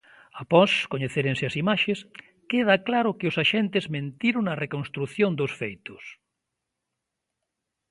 [0.43, 1.99] Após coñecérense as imaxes,
[2.51, 6.03] queda claro que os axentes mentiron na reconstrución dos feitos.